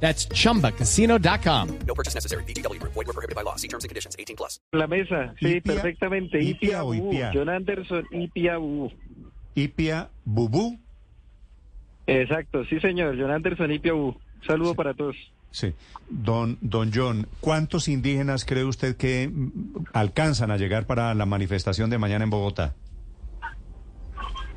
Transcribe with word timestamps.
That's 0.00 0.28
chumbacasino.com. 0.28 1.68
No 1.86 1.94
purchase 1.94 2.14
necessary. 2.14 2.44
BGW. 2.44 2.78
Void 2.82 3.06
were 3.06 3.12
prohibited 3.12 3.34
by 3.34 3.42
law. 3.42 3.56
See 3.56 3.68
terms 3.68 3.84
and 3.84 3.88
conditions. 3.88 4.14
18 4.18 4.36
plus. 4.36 4.60
La 4.72 4.86
mesa, 4.86 5.34
sí, 5.40 5.56
Ipia- 5.60 5.62
perfectamente. 5.74 6.38
Ipia 6.40 6.82
Ipia. 6.84 6.96
Ipia. 7.10 7.30
John 7.32 7.48
Anderson, 7.48 8.04
Ipia 8.12 8.58
Bubú. 8.58 8.92
Ipia 9.54 10.08
Bubú. 10.24 10.78
Exacto, 12.06 12.64
sí 12.66 12.78
señor, 12.80 13.16
John 13.18 13.30
Anderson, 13.32 13.72
Ipia 13.72 13.92
Bubú. 13.94 14.16
Saludo 14.46 14.74
para 14.74 14.94
todos. 14.94 15.16
Sí. 15.50 15.72
Don, 16.10 16.58
don 16.60 16.90
John, 16.94 17.26
¿cuántos 17.40 17.88
indígenas 17.88 18.44
cree 18.44 18.64
usted 18.64 18.96
que 18.96 19.28
mm, 19.32 19.86
alcanzan 19.94 20.50
a 20.50 20.56
llegar 20.58 20.86
para 20.86 21.14
la 21.14 21.24
manifestación 21.26 21.88
de 21.90 21.98
mañana 21.98 22.24
en 22.24 22.30
Bogotá? 22.30 22.74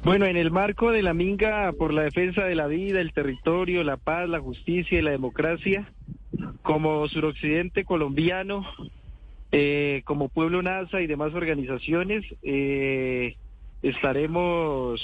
Bueno, 0.03 0.25
en 0.25 0.37
el 0.37 0.49
marco 0.49 0.91
de 0.91 1.03
la 1.03 1.13
Minga 1.13 1.73
por 1.73 1.93
la 1.93 2.03
defensa 2.03 2.45
de 2.45 2.55
la 2.55 2.67
vida, 2.67 3.01
el 3.01 3.11
territorio, 3.11 3.83
la 3.83 3.97
paz, 3.97 4.29
la 4.29 4.39
justicia 4.39 4.97
y 4.97 5.01
la 5.01 5.11
democracia, 5.11 5.91
como 6.61 7.07
suroccidente 7.09 7.83
colombiano, 7.83 8.65
eh, 9.51 10.01
como 10.05 10.29
Pueblo 10.29 10.61
NASA 10.61 11.01
y 11.01 11.07
demás 11.07 11.33
organizaciones, 11.33 12.23
eh, 12.43 13.35
estaremos 13.81 15.01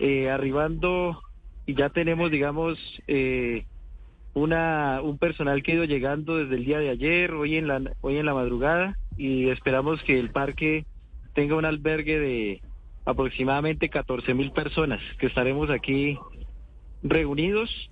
eh, 0.00 0.28
arribando 0.28 1.22
y 1.64 1.74
ya 1.74 1.88
tenemos, 1.88 2.30
digamos, 2.30 2.78
eh, 3.06 3.64
una 4.34 5.00
un 5.02 5.16
personal 5.16 5.62
que 5.62 5.72
ha 5.72 5.74
ido 5.76 5.84
llegando 5.84 6.36
desde 6.36 6.56
el 6.56 6.64
día 6.66 6.78
de 6.78 6.90
ayer, 6.90 7.32
hoy 7.32 7.56
en 7.56 7.68
la 7.68 7.80
hoy 8.02 8.18
en 8.18 8.26
la 8.26 8.34
madrugada 8.34 8.96
y 9.16 9.48
esperamos 9.48 10.02
que 10.02 10.20
el 10.20 10.30
parque 10.30 10.84
tenga 11.34 11.56
un 11.56 11.64
albergue 11.64 12.18
de 12.18 12.62
aproximadamente 13.04 13.88
14 13.88 14.34
mil 14.34 14.52
personas 14.52 15.00
que 15.18 15.26
estaremos 15.26 15.70
aquí 15.70 16.18
reunidos 17.02 17.90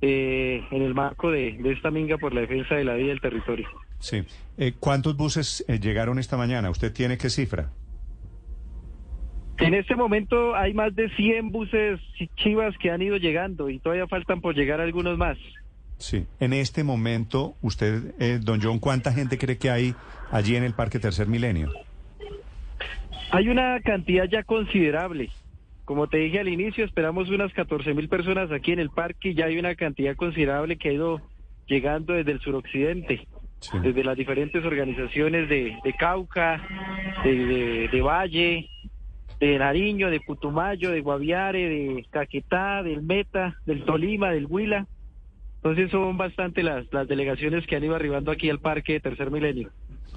eh, 0.00 0.64
en 0.70 0.82
el 0.82 0.94
marco 0.94 1.30
de, 1.30 1.52
de 1.52 1.72
esta 1.72 1.90
minga 1.90 2.16
por 2.18 2.32
la 2.34 2.40
defensa 2.40 2.74
de 2.74 2.84
la 2.84 2.94
vida 2.94 3.08
y 3.08 3.10
el 3.10 3.20
territorio. 3.20 3.68
Sí. 3.98 4.24
Eh, 4.56 4.72
¿Cuántos 4.78 5.16
buses 5.16 5.64
eh, 5.68 5.78
llegaron 5.78 6.18
esta 6.18 6.36
mañana? 6.36 6.70
¿Usted 6.70 6.92
tiene 6.92 7.18
qué 7.18 7.30
cifra? 7.30 7.70
En 9.58 9.74
este 9.74 9.94
momento 9.94 10.56
hay 10.56 10.72
más 10.72 10.94
de 10.94 11.10
100 11.10 11.52
buses 11.52 12.00
chivas 12.36 12.74
que 12.78 12.90
han 12.90 13.02
ido 13.02 13.18
llegando 13.18 13.68
y 13.68 13.78
todavía 13.78 14.06
faltan 14.08 14.40
por 14.40 14.54
llegar 14.54 14.80
algunos 14.80 15.18
más. 15.18 15.36
Sí. 15.98 16.26
En 16.40 16.54
este 16.54 16.82
momento, 16.82 17.56
usted, 17.60 18.14
eh, 18.18 18.38
don 18.40 18.60
John, 18.62 18.78
¿cuánta 18.78 19.12
gente 19.12 19.36
cree 19.36 19.58
que 19.58 19.70
hay 19.70 19.94
allí 20.30 20.56
en 20.56 20.64
el 20.64 20.72
Parque 20.72 20.98
Tercer 20.98 21.26
Milenio? 21.26 21.70
Hay 23.32 23.48
una 23.48 23.80
cantidad 23.80 24.24
ya 24.28 24.42
considerable. 24.42 25.30
Como 25.84 26.08
te 26.08 26.18
dije 26.18 26.40
al 26.40 26.48
inicio, 26.48 26.84
esperamos 26.84 27.28
unas 27.30 27.52
14 27.52 27.94
mil 27.94 28.08
personas 28.08 28.50
aquí 28.52 28.72
en 28.72 28.78
el 28.78 28.90
parque 28.90 29.30
y 29.30 29.34
ya 29.34 29.46
hay 29.46 29.58
una 29.58 29.74
cantidad 29.74 30.14
considerable 30.16 30.76
que 30.76 30.88
ha 30.88 30.92
ido 30.92 31.20
llegando 31.66 32.14
desde 32.14 32.32
el 32.32 32.40
suroccidente, 32.40 33.26
Sí. 33.60 33.78
desde 33.82 34.02
las 34.04 34.16
diferentes 34.16 34.64
organizaciones 34.64 35.48
de, 35.48 35.76
de 35.84 35.92
Cauca, 35.92 36.66
de, 37.24 37.34
de- 37.34 37.88
de 37.88 38.00
Valle, 38.00 38.68
de 39.38 39.58
Nariño, 39.58 40.10
de 40.10 40.20
Putumayo, 40.20 40.90
de 40.90 41.00
Guaviare, 41.02 41.68
de 41.68 42.06
Caquetá, 42.10 42.82
del 42.82 43.02
Meta, 43.02 43.56
del 43.66 43.84
Tolima, 43.84 44.30
del 44.30 44.46
Huila. 44.46 44.86
Entonces 45.56 45.90
son 45.90 46.16
bastante 46.16 46.62
las, 46.62 46.90
las 46.92 47.06
delegaciones 47.06 47.66
que 47.66 47.76
han 47.76 47.84
ido 47.84 47.94
arribando 47.94 48.30
aquí 48.30 48.48
al 48.48 48.60
parque 48.60 48.94
de 48.94 49.00
Tercer 49.00 49.30
Milenio. 49.30 49.70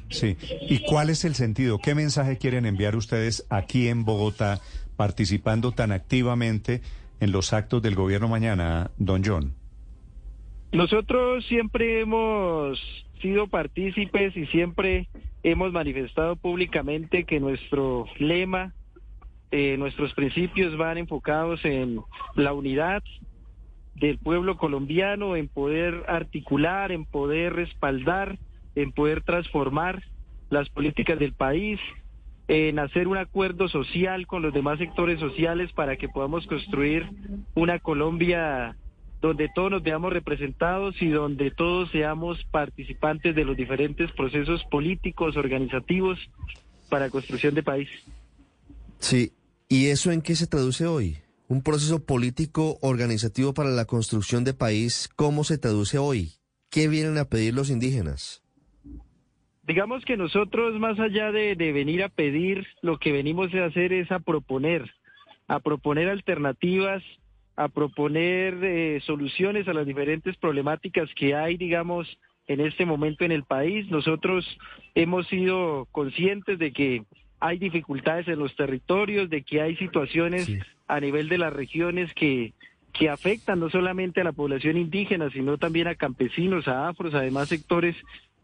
Sí. 0.10 0.38
¿Y 0.70 0.80
cuál 0.80 1.10
es 1.10 1.26
el 1.26 1.36
sentido? 1.36 1.80
¿Qué 1.80 1.96
mensaje 1.96 2.38
quieren 2.38 2.66
enviar 2.66 2.96
ustedes 2.96 3.46
aquí 3.50 3.88
en 3.88 4.06
Bogotá 4.06 4.62
participando 4.96 5.72
tan 5.72 5.92
activamente 5.92 6.82
en 7.20 7.32
los 7.32 7.54
actos 7.54 7.82
del 7.82 7.96
gobierno 7.96 8.28
mañana, 8.28 8.92
don 8.98 9.24
John? 9.26 9.54
Nosotros 10.72 11.46
siempre 11.46 12.02
hemos 12.02 12.80
sido 13.22 13.48
partícipes 13.48 14.36
y 14.36 14.46
siempre 14.48 15.08
hemos 15.44 15.72
manifestado 15.72 16.36
públicamente 16.36 17.26
que 17.26 17.40
nuestro 17.40 18.06
lema, 18.18 18.74
eh, 19.52 19.78
nuestros 19.78 20.14
principios 20.14 20.76
van 20.78 20.98
enfocados 20.98 21.64
en 21.64 22.00
la 22.36 22.54
unidad 22.54 23.04
del 23.96 24.18
pueblo 24.18 24.58
colombiano, 24.58 25.36
en 25.36 25.48
poder 25.48 26.04
articular, 26.08 26.92
en 26.92 27.06
poder 27.06 27.54
respaldar, 27.54 28.40
en 28.76 28.92
poder 28.92 29.24
transformar 29.24 30.04
las 30.50 30.70
políticas 30.70 31.20
del 31.20 31.34
país, 31.34 31.80
en 32.48 32.80
hacer 32.80 33.08
un 33.08 33.18
acuerdo 33.18 33.68
social 33.68 34.28
con 34.28 34.42
los 34.42 34.54
demás 34.54 34.80
sectores 34.80 35.20
sociales 35.20 35.72
para 35.74 35.96
que 35.96 36.10
podamos 36.10 36.46
construir 36.48 37.10
una 37.56 37.80
Colombia 37.80 38.76
donde 39.24 39.50
todos 39.56 39.72
nos 39.72 39.84
veamos 39.84 40.12
representados 40.12 41.02
y 41.02 41.08
donde 41.08 41.50
todos 41.50 41.90
seamos 41.92 42.44
participantes 42.52 43.34
de 43.34 43.46
los 43.46 43.56
diferentes 43.56 44.12
procesos 44.12 44.62
políticos, 44.70 45.38
organizativos 45.38 46.20
para 46.90 47.10
construcción 47.10 47.56
de 47.56 47.64
país. 47.64 47.88
Sí, 49.00 49.32
¿y 49.70 49.88
eso 49.88 50.12
en 50.12 50.22
qué 50.22 50.36
se 50.36 50.46
traduce 50.46 50.86
hoy? 50.86 51.18
Un 51.48 51.64
proceso 51.64 52.04
político 52.04 52.78
organizativo 52.82 53.54
para 53.54 53.70
la 53.70 53.86
construcción 53.86 54.44
de 54.44 54.54
país, 54.54 55.10
¿cómo 55.16 55.46
se 55.46 55.58
traduce 55.58 55.98
hoy? 55.98 56.34
¿Qué 56.70 56.90
vienen 56.90 57.18
a 57.18 57.26
pedir 57.26 57.54
los 57.54 57.70
indígenas? 57.70 58.43
Digamos 59.66 60.04
que 60.04 60.18
nosotros, 60.18 60.78
más 60.80 61.00
allá 61.00 61.32
de, 61.32 61.56
de 61.56 61.72
venir 61.72 62.04
a 62.04 62.10
pedir, 62.10 62.68
lo 62.82 62.98
que 62.98 63.12
venimos 63.14 63.54
a 63.54 63.66
hacer 63.66 63.94
es 63.94 64.12
a 64.12 64.20
proponer, 64.20 64.92
a 65.48 65.60
proponer 65.60 66.10
alternativas, 66.10 67.02
a 67.56 67.70
proponer 67.70 68.58
eh, 68.62 69.00
soluciones 69.06 69.68
a 69.68 69.74
las 69.74 69.86
diferentes 69.86 70.36
problemáticas 70.38 71.10
que 71.16 71.36
hay, 71.36 71.56
digamos, 71.56 72.18
en 72.48 72.60
este 72.60 72.86
momento 72.86 73.24
en 73.24 73.32
el 73.32 73.44
país. 73.44 73.90
Nosotros 73.90 74.46
hemos 74.96 75.28
sido 75.28 75.88
conscientes 75.92 76.60
de 76.60 76.74
que 76.74 77.04
hay 77.40 77.58
dificultades 77.58 78.28
en 78.28 78.40
los 78.40 78.56
territorios, 78.56 79.30
de 79.30 79.44
que 79.44 79.62
hay 79.62 79.76
situaciones 79.78 80.46
Sí. 80.46 80.60
a 80.88 81.00
nivel 81.00 81.30
de 81.30 81.38
las 81.38 81.54
regiones 81.54 82.14
que, 82.14 82.54
que 82.92 83.10
afectan 83.10 83.60
no 83.62 83.70
solamente 83.70 84.20
a 84.22 84.24
la 84.26 84.34
población 84.34 84.78
indígena, 84.78 85.30
sino 85.30 85.58
también 85.58 85.88
a 85.88 85.96
campesinos, 85.96 86.68
a 86.68 86.90
afros, 86.90 87.14
a 87.14 87.22
demás 87.22 87.48
sectores 87.50 87.96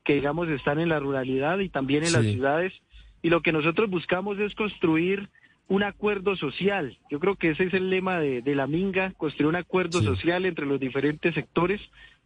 que 0.10 0.16
digamos 0.16 0.50
están 0.50 0.80
en 0.80 0.90
la 0.90 1.00
ruralidad 1.00 1.60
y 1.60 1.70
también 1.70 2.04
en 2.04 2.14
las 2.14 2.24
ciudades. 2.26 2.74
Y 3.22 3.30
lo 3.30 3.42
que 3.44 3.52
nosotros 3.52 3.88
buscamos 3.92 4.40
es 4.40 4.56
construir 4.56 5.30
un 5.68 5.84
acuerdo 5.84 6.36
social. 6.36 6.98
Yo 7.12 7.20
creo 7.20 7.36
que 7.36 7.52
ese 7.52 7.66
es 7.66 7.76
el 7.76 7.92
lema 7.92 8.18
de, 8.20 8.42
de 8.42 8.56
la 8.56 8.66
Minga, 8.66 9.14
construir 9.18 9.50
un 9.50 9.56
acuerdo 9.56 10.00
Sí. 10.00 10.06
social 10.06 10.46
entre 10.48 10.66
los 10.66 10.80
diferentes 10.80 11.36
sectores 11.36 11.80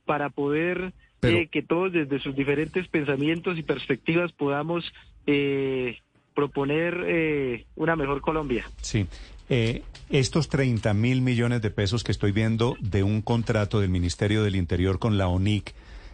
para 0.06 0.30
poder 0.30 0.94
Pero- 1.20 1.40
eh, 1.40 1.50
que 1.52 1.62
todos 1.62 1.92
desde 1.92 2.22
sus 2.22 2.34
diferentes 2.38 2.88
pensamientos 2.88 3.58
y 3.58 3.64
perspectivas 3.64 4.32
podamos 4.32 4.86
eh, 5.28 5.98
proponer 6.34 7.04
eh, 7.06 7.66
una 7.76 7.98
mejor 7.98 8.22
Colombia. 8.22 8.64
Sí. 8.82 9.08
Eh, 9.50 9.82
estos 10.10 10.48
30 10.48 10.94
mil 10.94 11.22
millones 11.22 11.62
de 11.62 11.70
pesos 11.70 12.06
que 12.06 12.14
estoy 12.14 12.32
viendo 12.32 12.78
de 12.80 13.04
un 13.04 13.22
contrato 13.22 13.82
del 13.82 13.90
Ministerio 13.90 14.42
del 14.42 14.56
Interior 14.56 15.00
con 15.00 15.18
la 15.18 15.28
ONIC, 15.28 15.74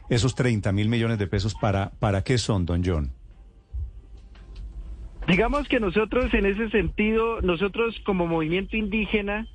esos 0.10 0.36
30 0.36 0.72
mil 0.72 0.90
millones 0.90 1.20
de 1.20 1.28
pesos, 1.28 1.56
¿para, 1.56 1.92
¿para 2.00 2.24
qué 2.24 2.38
son, 2.38 2.66
don 2.66 2.84
John? 2.84 3.12
Digamos 5.28 5.68
que 5.68 5.80
nosotros 5.80 6.34
en 6.34 6.48
ese 6.48 6.70
sentido, 6.72 7.42
nosotros 7.42 7.96
como 8.04 8.26
movimiento 8.26 8.76
indígena, 8.76 9.48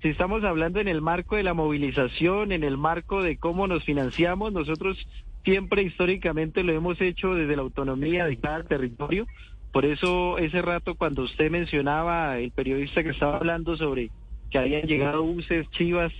si 0.00 0.08
estamos 0.08 0.44
hablando 0.44 0.80
en 0.80 0.88
el 0.88 1.00
marco 1.00 1.36
de 1.36 1.42
la 1.42 1.54
movilización, 1.54 2.52
en 2.52 2.62
el 2.62 2.76
marco 2.76 3.22
de 3.22 3.36
cómo 3.36 3.66
nos 3.66 3.84
financiamos, 3.84 4.52
nosotros 4.52 4.96
siempre 5.44 5.82
históricamente 5.82 6.62
lo 6.62 6.72
hemos 6.72 7.00
hecho 7.00 7.34
desde 7.34 7.56
la 7.56 7.62
autonomía 7.62 8.26
de 8.26 8.36
cada 8.36 8.62
territorio. 8.62 9.26
Por 9.72 9.84
eso 9.84 10.38
ese 10.38 10.62
rato 10.62 10.94
cuando 10.94 11.22
usted 11.22 11.50
mencionaba, 11.50 12.38
el 12.38 12.50
periodista 12.50 13.02
que 13.02 13.10
estaba 13.10 13.36
hablando 13.36 13.76
sobre 13.76 14.10
que 14.50 14.58
habían 14.58 14.82
llegado 14.82 15.22
buses, 15.22 15.68
chivas, 15.70 16.12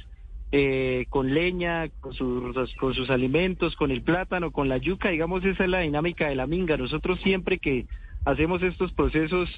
eh, 0.52 1.06
con 1.08 1.32
leña, 1.32 1.88
con 2.00 2.12
sus, 2.12 2.54
con 2.76 2.94
sus 2.94 3.10
alimentos, 3.10 3.75
con 3.75 3.90
el 3.90 4.02
plátano, 4.02 4.50
con 4.50 4.69
la 4.69 4.76
yuca, 4.76 5.08
digamos, 5.08 5.44
esa 5.44 5.64
es 5.64 5.70
la 5.70 5.81
dinámica 5.81 6.28
de 6.28 6.34
la 6.34 6.46
minga. 6.46 6.76
Nosotros 6.76 7.19
siempre 7.22 7.58
que 7.58 7.87
hacemos 8.25 8.62
estos 8.62 8.93
procesos 8.93 9.49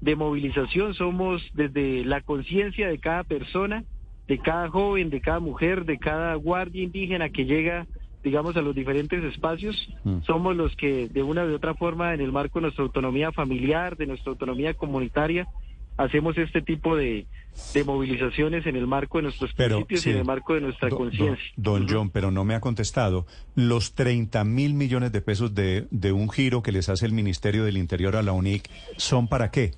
de 0.00 0.14
movilización 0.14 0.94
somos 0.94 1.42
desde 1.54 2.04
la 2.04 2.20
conciencia 2.20 2.88
de 2.88 2.98
cada 2.98 3.24
persona, 3.24 3.84
de 4.28 4.38
cada 4.38 4.68
joven, 4.68 5.10
de 5.10 5.20
cada 5.20 5.40
mujer, 5.40 5.84
de 5.84 5.98
cada 5.98 6.34
guardia 6.34 6.82
indígena 6.82 7.30
que 7.30 7.44
llega 7.44 7.86
digamos, 8.22 8.56
a 8.56 8.62
los 8.62 8.74
diferentes 8.74 9.22
espacios, 9.24 9.76
Mm. 10.04 10.22
somos 10.22 10.56
los 10.56 10.74
que 10.76 11.08
de 11.08 11.22
una 11.22 11.44
u 11.44 11.54
otra 11.54 11.74
forma, 11.74 12.14
en 12.14 12.20
el 12.20 12.30
marco 12.30 12.60
de 12.60 12.62
nuestra 12.62 12.84
autonomía 12.84 13.32
familiar, 13.32 13.96
de 13.96 14.06
nuestra 14.06 14.30
autonomía 14.30 14.74
comunitaria, 14.74 15.48
hacemos 15.96 16.36
este 16.38 16.62
tipo 16.62 16.96
de, 16.96 17.26
de 17.74 17.84
movilizaciones 17.84 18.66
en 18.66 18.76
el 18.76 18.86
marco 18.86 19.18
de 19.18 19.24
nuestros 19.24 19.52
Pero, 19.54 19.76
principios 19.76 20.00
sí. 20.02 20.10
y 20.10 20.12
en 20.12 20.18
el 20.18 20.24
marco 20.24 20.54
de 20.54 20.60
nuestra 20.62 20.90
conciencia. 20.90 21.44
Don 21.56 21.86
John, 21.88 22.10
pero 22.10 22.30
no 22.30 22.44
me 22.44 22.54
ha 22.54 22.60
contestado. 22.60 23.26
Los 23.54 23.94
30 23.94 24.44
mil 24.44 24.74
millones 24.74 25.12
de 25.12 25.20
pesos 25.20 25.54
de, 25.54 25.86
de 25.90 26.12
un 26.12 26.30
giro 26.30 26.62
que 26.62 26.72
les 26.72 26.88
hace 26.88 27.06
el 27.06 27.12
Ministerio 27.12 27.64
del 27.64 27.76
Interior 27.76 28.16
a 28.16 28.22
la 28.22 28.32
UNIC, 28.32 28.68
¿son 28.96 29.28
para 29.28 29.50
qué? 29.50 29.72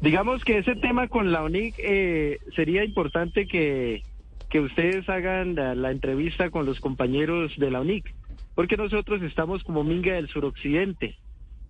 Digamos 0.00 0.44
que 0.44 0.58
ese 0.58 0.74
tema 0.74 1.06
con 1.06 1.30
la 1.30 1.44
ONIC 1.44 1.76
eh, 1.78 2.38
sería 2.56 2.84
importante 2.84 3.46
que, 3.46 4.02
que 4.50 4.58
ustedes 4.58 5.08
hagan 5.08 5.54
la, 5.54 5.76
la 5.76 5.92
entrevista 5.92 6.50
con 6.50 6.66
los 6.66 6.80
compañeros 6.80 7.52
de 7.56 7.70
la 7.70 7.80
ONIC, 7.80 8.12
porque 8.56 8.76
nosotros 8.76 9.22
estamos 9.22 9.62
como 9.62 9.84
Minga 9.84 10.14
del 10.14 10.28
suroccidente. 10.28 11.16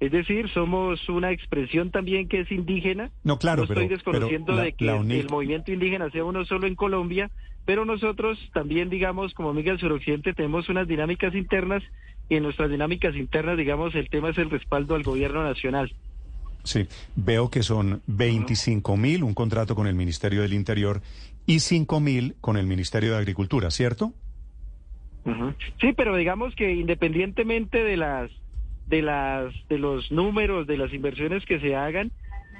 Es 0.03 0.11
decir, 0.11 0.49
somos 0.53 1.09
una 1.09 1.31
expresión 1.31 1.93
también 1.93 2.27
que 2.27 2.41
es 2.41 2.51
indígena. 2.51 3.13
No, 3.23 3.39
claro, 3.39 3.59
no 3.59 3.65
estoy 3.65 3.85
pero- 3.85 3.95
desconociendo 3.95 4.47
pero 4.47 4.57
la- 4.59 4.65
de 4.65 4.73
que 4.73 5.21
el 5.21 5.29
movimiento 5.31 5.71
indígena 5.71 6.11
sea 6.11 6.25
uno 6.25 6.45
solo 6.45 6.67
en 6.67 6.75
Colombia, 6.75 7.31
pero 7.67 7.85
nosotros 7.85 8.37
también, 8.53 8.91
digamos, 8.91 9.33
como 9.33 9.53
Minga 9.53 9.71
del 9.71 9.79
suroccidente, 9.79 10.35
tenemos 10.35 10.69
unas 10.69 10.89
dinámicas 10.89 11.33
internas 11.37 11.85
y 12.29 12.35
en 12.35 12.43
nuestras 12.43 12.69
dinámicas 12.69 13.15
internas, 13.15 13.57
digamos, 13.57 13.95
el 13.95 14.09
tema 14.09 14.31
es 14.31 14.39
el 14.39 14.51
respaldo 14.51 14.97
al 14.97 15.05
gobierno 15.05 15.45
nacional. 15.45 15.93
Sí, 16.65 16.89
veo 17.15 17.49
que 17.49 17.63
son 17.63 18.03
25 18.09 18.97
mil, 18.97 19.23
un 19.23 19.35
contrato 19.35 19.77
con 19.77 19.87
el 19.87 19.95
Ministerio 19.95 20.43
del 20.43 20.53
Interior, 20.53 21.01
y 21.47 21.61
5 21.61 22.01
mil 22.01 22.35
con 22.41 22.57
el 22.57 22.67
Ministerio 22.67 23.13
de 23.13 23.19
Agricultura, 23.19 23.71
¿cierto? 23.71 24.13
Sí, 25.81 25.93
pero 25.97 26.17
digamos 26.17 26.57
que 26.57 26.73
independientemente 26.75 27.85
de 27.85 27.97
las 27.97 28.31
de 28.93 29.01
las 29.01 29.55
de 29.71 29.79
los 29.79 30.13
números 30.13 30.67
de 30.67 30.77
las 30.77 30.93
inversiones 30.93 31.47
que 31.47 31.59
se 31.61 31.75
hagan, 31.75 32.13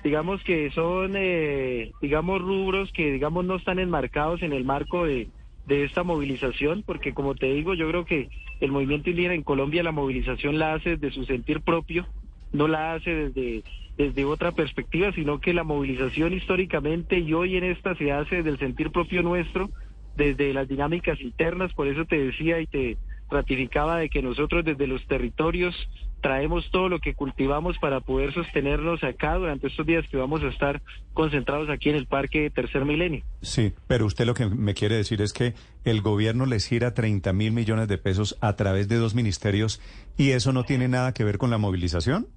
digamos 0.03 0.43
que 0.45 0.71
son 0.71 1.13
eh, 1.15 1.93
digamos 2.01 2.41
rubros 2.41 2.91
que 2.93 3.13
digamos 3.13 3.45
no 3.45 3.57
están 3.57 3.79
enmarcados 3.79 4.41
en 4.43 4.55
el 4.55 4.65
marco 4.65 5.05
de 5.05 5.29
de 5.67 5.85
esta 5.85 6.03
movilización, 6.03 6.83
porque 6.85 7.13
como 7.13 7.35
te 7.35 7.53
digo, 7.53 7.75
yo 7.75 7.87
creo 7.87 8.05
que 8.07 8.31
el 8.61 8.73
movimiento 8.73 9.11
indígena 9.11 9.35
en 9.35 9.43
Colombia 9.43 9.83
la 9.83 9.93
movilización 9.93 10.59
la 10.59 10.73
hace 10.73 10.97
desde 10.97 11.15
su 11.15 11.25
sentir 11.27 11.61
propio, 11.61 12.07
no 12.53 12.67
la 12.67 12.95
hace 12.95 13.11
desde 13.15 13.63
desde 13.99 14.25
otra 14.25 14.53
perspectiva, 14.53 15.13
sino 15.13 15.39
que 15.39 15.53
la 15.53 15.65
movilización 15.65 16.33
históricamente 16.33 17.19
y 17.19 17.35
hoy 17.35 17.59
en 17.59 17.65
esta 17.65 17.95
se 17.97 18.11
hace 18.11 18.37
desde 18.37 18.49
el 18.49 18.59
sentir 18.59 18.91
propio 18.91 19.23
nuestro, 19.23 19.69
desde 20.17 20.55
las 20.55 20.67
dinámicas 20.67 21.21
internas, 21.21 21.75
por 21.75 21.89
eso 21.89 22.07
te 22.07 22.17
decía 22.17 22.59
y 22.59 22.67
te 22.67 22.97
ratificaba 23.31 23.99
de 23.99 24.09
que 24.09 24.23
nosotros 24.23 24.65
desde 24.65 24.87
los 24.87 25.07
territorios 25.07 25.75
traemos 26.23 26.71
todo 26.71 26.89
lo 26.89 27.01
que 27.01 27.15
cultivamos 27.15 27.77
para 27.79 28.01
poder 28.01 28.33
sostenernos 28.33 29.05
acá 29.05 29.35
durante 29.35 29.67
estos 29.67 29.85
días 29.85 30.07
que 30.09 30.17
vamos 30.17 30.43
a 30.43 30.49
estar 30.49 30.81
concentrados 31.13 31.69
aquí 31.69 31.91
en 31.91 31.97
el 31.97 32.07
Parque 32.07 32.49
Tercer 32.49 32.85
Milenio. 32.85 33.23
Sí, 33.43 33.75
pero 33.89 34.07
usted 34.07 34.25
lo 34.25 34.33
que 34.33 34.47
me 34.47 34.73
quiere 34.73 34.95
decir 34.95 35.21
es 35.21 35.33
que 35.33 35.55
el 35.85 36.01
gobierno 36.01 36.47
les 36.47 36.67
gira 36.67 36.95
30 36.95 37.33
mil 37.33 37.53
millones 37.53 37.89
de 37.89 37.99
pesos 37.99 38.39
a 38.41 38.55
través 38.55 38.89
de 38.89 38.97
dos 38.97 39.15
ministerios 39.15 39.83
y 40.17 40.31
eso 40.31 40.53
no 40.53 40.65
tiene 40.65 40.89
nada 40.89 41.13
que 41.13 41.25
ver 41.25 41.37
con 41.37 41.51
la 41.51 41.59
movilización. 41.59 42.29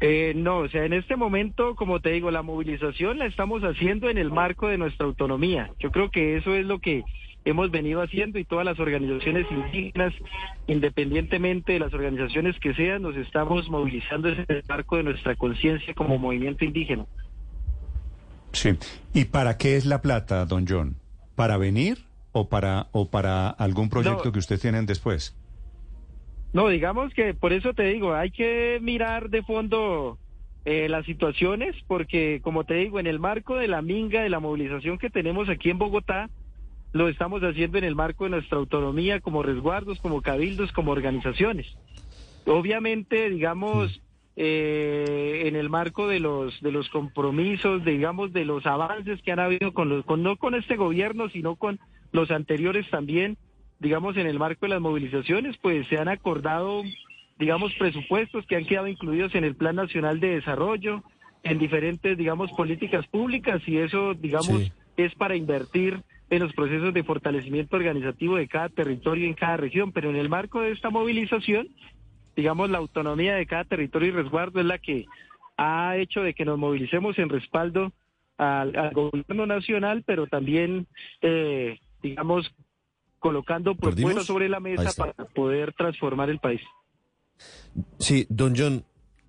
Eh, 0.00 0.34
no, 0.34 0.58
o 0.58 0.68
sea, 0.68 0.84
en 0.84 0.92
este 0.92 1.16
momento, 1.16 1.74
como 1.74 2.00
te 2.00 2.10
digo, 2.10 2.30
la 2.30 2.42
movilización 2.42 3.18
la 3.18 3.26
estamos 3.26 3.62
haciendo 3.62 4.10
en 4.10 4.18
el 4.18 4.30
marco 4.30 4.68
de 4.68 4.78
nuestra 4.78 5.06
autonomía. 5.06 5.70
Yo 5.78 5.90
creo 5.90 6.10
que 6.10 6.36
eso 6.36 6.54
es 6.54 6.66
lo 6.66 6.80
que 6.80 7.04
hemos 7.46 7.70
venido 7.70 8.02
haciendo 8.02 8.38
y 8.38 8.44
todas 8.44 8.66
las 8.66 8.78
organizaciones 8.78 9.46
indígenas, 9.50 10.12
independientemente 10.66 11.72
de 11.74 11.78
las 11.78 11.94
organizaciones 11.94 12.58
que 12.60 12.74
sean, 12.74 13.02
nos 13.02 13.16
estamos 13.16 13.70
movilizando 13.70 14.28
en 14.28 14.44
el 14.48 14.62
marco 14.68 14.96
de 14.96 15.04
nuestra 15.04 15.36
conciencia 15.36 15.94
como 15.94 16.18
movimiento 16.18 16.64
indígena. 16.64 17.06
Sí. 18.52 18.70
¿Y 19.14 19.26
para 19.26 19.56
qué 19.58 19.76
es 19.76 19.86
la 19.86 20.02
plata, 20.02 20.44
don 20.44 20.66
John? 20.68 20.96
¿Para 21.36 21.56
venir 21.56 21.98
o 22.32 22.48
para, 22.48 22.88
o 22.92 23.10
para 23.10 23.48
algún 23.48 23.88
proyecto 23.88 24.24
No. 24.26 24.32
que 24.32 24.38
ustedes 24.40 24.60
tienen 24.60 24.84
después? 24.86 25.36
No, 26.52 26.68
digamos 26.68 27.14
que 27.14 27.34
por 27.34 27.52
eso 27.52 27.74
te 27.74 27.84
digo, 27.84 28.14
hay 28.14 28.30
que 28.30 28.78
mirar 28.82 29.30
de 29.30 29.42
fondo 29.42 30.18
eh, 30.64 30.88
las 30.88 31.04
situaciones, 31.06 31.76
porque 31.86 32.40
como 32.42 32.64
te 32.64 32.74
digo, 32.74 32.98
en 32.98 33.06
el 33.06 33.20
marco 33.20 33.56
de 33.56 33.68
la 33.68 33.82
minga, 33.82 34.22
de 34.22 34.30
la 34.30 34.40
movilización 34.40 34.98
que 34.98 35.10
tenemos 35.10 35.48
aquí 35.48 35.70
en 35.70 35.78
Bogotá, 35.78 36.28
lo 36.92 37.08
estamos 37.08 37.42
haciendo 37.42 37.78
en 37.78 37.84
el 37.84 37.94
marco 37.94 38.24
de 38.24 38.30
nuestra 38.30 38.58
autonomía 38.58 39.20
como 39.20 39.42
resguardos, 39.42 40.00
como 40.00 40.22
cabildos, 40.22 40.72
como 40.72 40.92
organizaciones. 40.92 41.66
Obviamente, 42.46 43.28
digamos, 43.28 44.00
eh, 44.36 45.42
en 45.46 45.56
el 45.56 45.68
marco 45.68 46.08
de 46.08 46.20
los 46.20 46.60
de 46.60 46.70
los 46.72 46.88
compromisos, 46.90 47.84
digamos, 47.84 48.32
de 48.32 48.44
los 48.44 48.66
avances 48.66 49.20
que 49.22 49.32
han 49.32 49.40
habido 49.40 49.72
con 49.72 49.88
los, 49.88 50.04
con, 50.04 50.22
no 50.22 50.36
con 50.36 50.54
este 50.54 50.76
gobierno, 50.76 51.28
sino 51.30 51.56
con 51.56 51.78
los 52.12 52.30
anteriores 52.30 52.88
también, 52.90 53.36
digamos, 53.80 54.16
en 54.16 54.26
el 54.26 54.38
marco 54.38 54.66
de 54.66 54.70
las 54.70 54.80
movilizaciones, 54.80 55.56
pues 55.60 55.86
se 55.88 55.98
han 55.98 56.08
acordado, 56.08 56.82
digamos, 57.38 57.74
presupuestos 57.74 58.46
que 58.46 58.56
han 58.56 58.64
quedado 58.64 58.88
incluidos 58.88 59.34
en 59.34 59.44
el 59.44 59.54
Plan 59.54 59.76
Nacional 59.76 60.20
de 60.20 60.36
Desarrollo, 60.36 61.02
en 61.42 61.58
diferentes, 61.58 62.16
digamos, 62.16 62.50
políticas 62.52 63.06
públicas 63.08 63.60
y 63.66 63.78
eso, 63.78 64.14
digamos, 64.14 64.62
Sí. 64.62 64.72
es 64.96 65.14
para 65.14 65.36
invertir 65.36 66.02
en 66.30 66.42
los 66.42 66.52
procesos 66.54 66.92
de 66.92 67.04
fortalecimiento 67.04 67.76
organizativo 67.76 68.36
de 68.36 68.48
cada 68.48 68.68
territorio 68.68 69.26
en 69.26 69.34
cada 69.34 69.56
región, 69.56 69.92
pero 69.92 70.10
en 70.10 70.16
el 70.16 70.28
marco 70.28 70.60
de 70.60 70.72
esta 70.72 70.90
movilización, 70.90 71.68
digamos, 72.34 72.70
la 72.70 72.78
autonomía 72.78 73.34
de 73.34 73.46
cada 73.46 73.64
territorio 73.64 74.08
y 74.08 74.12
resguardo 74.12 74.60
es 74.60 74.66
la 74.66 74.78
que 74.78 75.06
ha 75.56 75.96
hecho 75.96 76.22
de 76.22 76.34
que 76.34 76.44
nos 76.44 76.58
movilicemos 76.58 77.18
en 77.18 77.28
respaldo 77.28 77.92
al, 78.36 78.76
al 78.76 78.92
gobierno 78.92 79.46
nacional, 79.46 80.02
pero 80.04 80.26
también, 80.26 80.86
eh, 81.22 81.78
digamos, 82.02 82.52
colocando 83.18 83.74
propuestas 83.74 84.26
sobre 84.26 84.48
la 84.48 84.60
mesa 84.60 84.92
para 84.96 85.12
poder 85.12 85.72
transformar 85.72 86.30
el 86.30 86.38
país. 86.38 86.60
Sí, 87.98 88.26
don 88.28 88.54
John, 88.56 88.84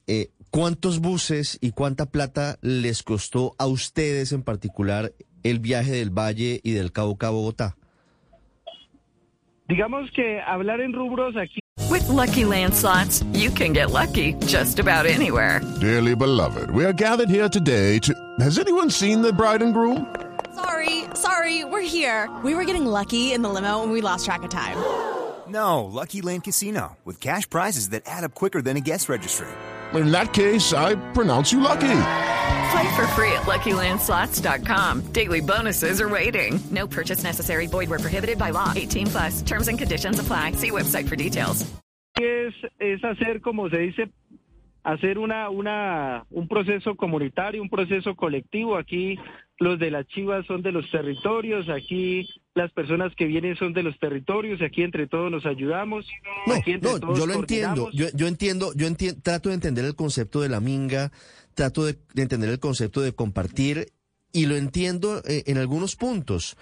eh, 0.08 0.30
¿cuántos 0.52 1.00
buses 1.00 1.58
y 1.62 1.72
cuánta 1.72 2.08
plata 2.08 2.58
les 2.62 3.04
costó 3.04 3.56
a 3.58 3.68
ustedes 3.68 4.32
en 4.34 4.44
particular 4.44 5.14
el 5.44 5.60
viaje 5.60 5.92
del 5.92 6.10
Valle 6.10 6.60
y 6.64 6.72
del 6.72 6.92
Cauca 6.92 7.28
a 7.28 7.32
Bogotá? 7.32 7.76
Digamos 9.68 10.10
que 10.12 10.42
hablar 10.42 10.82
en 10.82 10.94
rubros 10.94 11.36
aquí 11.36 11.60
With 11.90 12.10
Lucky 12.10 12.44
Land 12.44 12.74
slots, 12.74 13.24
you 13.32 13.50
can 13.50 13.72
get 13.72 13.92
lucky 13.92 14.34
just 14.46 14.78
about 14.78 15.06
anywhere. 15.06 15.62
Dearly 15.80 16.16
beloved, 16.16 16.70
we 16.72 16.84
are 16.84 16.92
gathered 16.92 17.30
here 17.30 17.48
today 17.48 17.98
to. 18.00 18.14
Has 18.40 18.60
anyone 18.60 18.90
seen 18.90 19.22
the 19.22 19.32
bride 19.32 19.62
and 19.62 19.74
groom? 19.74 20.14
Sorry, 20.54 21.06
sorry, 21.14 21.64
we're 21.64 21.88
here. 21.88 22.30
We 22.44 22.56
were 22.56 22.66
getting 22.66 22.86
lucky 22.86 23.32
in 23.32 23.42
the 23.42 23.50
limo 23.50 23.84
and 23.84 23.92
we 23.92 24.02
lost 24.02 24.26
track 24.26 24.44
of 24.44 24.50
time. 24.50 24.78
No, 25.48 25.86
Lucky 25.86 26.22
Land 26.22 26.44
Casino, 26.44 26.98
with 27.06 27.22
cash 27.22 27.50
prizes 27.50 27.90
that 27.90 28.04
add 28.06 28.26
up 28.26 28.36
quicker 28.36 28.62
than 28.62 28.76
a 28.76 28.82
guest 28.82 29.08
registry. 29.08 29.48
In 29.94 30.12
that 30.12 30.34
case, 30.34 30.74
I 30.74 30.96
pronounce 31.14 31.54
you 31.54 31.62
lucky. 31.62 31.88
Play 32.72 32.96
for 32.96 33.08
free 33.16 33.32
at 33.32 33.44
LuckyLandSlots.com. 33.44 35.14
Daily 35.14 35.42
bonuses 35.42 36.02
are 36.02 36.10
waiting. 36.10 36.60
No 36.72 36.88
purchase 36.88 37.24
necessary. 37.24 37.68
Void 37.68 37.90
where 37.90 38.00
prohibited 38.00 38.38
by 38.38 38.50
law. 38.50 38.74
18 38.76 39.08
plus. 39.08 39.42
Terms 39.44 39.68
and 39.68 39.78
conditions 39.78 40.20
apply. 40.20 40.54
See 40.54 40.72
website 40.72 41.08
for 41.08 41.16
details. 41.16 41.66
es, 42.20 42.54
es 42.80 43.04
hacer, 43.04 43.42
como 43.42 43.70
se 43.70 43.78
dice, 43.78 44.10
hacer 44.84 45.18
una, 45.18 45.50
una, 45.50 46.26
un 46.30 46.48
proceso 46.48 46.96
comunitario, 46.96 47.62
un 47.62 47.70
proceso 47.70 48.16
colectivo. 48.16 48.78
Aquí 48.78 49.18
los 49.60 49.80
de 49.80 49.92
las 49.92 50.08
chivas 50.08 50.46
son 50.46 50.62
de 50.62 50.72
los 50.72 50.90
territorios, 50.92 51.70
aquí 51.70 52.28
las 52.58 52.72
personas 52.74 53.14
que 53.16 53.26
vienen 53.26 53.56
son 53.56 53.72
de 53.74 53.84
los 53.84 53.98
territorios, 54.00 54.62
aquí 54.62 54.82
entre 54.84 55.08
todos 55.08 55.32
nos 55.32 55.46
ayudamos. 55.46 56.06
No, 56.48 56.54
aquí 56.56 56.72
entre 56.74 56.92
no, 56.92 57.00
todos 57.00 57.18
yo 57.18 57.26
lo 57.26 57.34
entiendo. 57.36 57.90
Yo, 57.94 58.08
yo 58.14 58.28
entiendo, 58.28 58.74
yo 58.76 58.88
enti- 58.88 59.16
trato 59.22 59.50
de 59.50 59.56
entender 59.56 59.86
el 59.86 59.96
concepto 59.96 60.42
de 60.42 60.50
la 60.50 60.60
minga, 60.60 61.12
trato 61.54 61.86
de, 61.86 61.98
de 62.14 62.22
entender 62.24 62.50
el 62.50 62.60
concepto 62.60 63.02
de 63.02 63.14
compartir 63.14 63.94
y 64.34 64.46
lo 64.48 64.56
entiendo 64.58 65.22
eh, 65.26 65.44
en 65.48 65.58
algunos 65.58 65.96
puntos, 65.96 66.58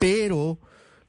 pero 0.00 0.58